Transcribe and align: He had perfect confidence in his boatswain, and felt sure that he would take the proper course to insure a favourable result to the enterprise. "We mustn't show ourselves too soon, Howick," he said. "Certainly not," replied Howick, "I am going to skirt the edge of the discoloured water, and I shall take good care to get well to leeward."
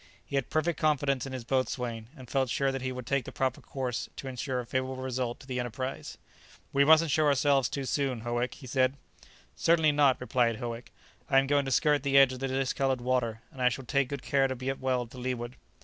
He 0.25 0.35
had 0.35 0.49
perfect 0.49 0.79
confidence 0.79 1.27
in 1.27 1.31
his 1.31 1.43
boatswain, 1.43 2.07
and 2.17 2.27
felt 2.27 2.49
sure 2.49 2.71
that 2.71 2.81
he 2.81 2.91
would 2.91 3.05
take 3.05 3.25
the 3.25 3.31
proper 3.31 3.61
course 3.61 4.09
to 4.15 4.27
insure 4.27 4.59
a 4.59 4.65
favourable 4.65 5.03
result 5.03 5.39
to 5.41 5.45
the 5.45 5.59
enterprise. 5.59 6.17
"We 6.73 6.83
mustn't 6.83 7.11
show 7.11 7.25
ourselves 7.27 7.69
too 7.69 7.85
soon, 7.85 8.21
Howick," 8.21 8.55
he 8.55 8.65
said. 8.65 8.95
"Certainly 9.55 9.91
not," 9.91 10.19
replied 10.19 10.55
Howick, 10.55 10.91
"I 11.29 11.37
am 11.37 11.45
going 11.45 11.65
to 11.65 11.71
skirt 11.71 12.01
the 12.01 12.17
edge 12.17 12.33
of 12.33 12.39
the 12.39 12.47
discoloured 12.47 12.99
water, 13.01 13.41
and 13.51 13.61
I 13.61 13.69
shall 13.69 13.85
take 13.85 14.09
good 14.09 14.23
care 14.23 14.47
to 14.47 14.55
get 14.55 14.79
well 14.79 15.05
to 15.05 15.17
leeward." 15.19 15.55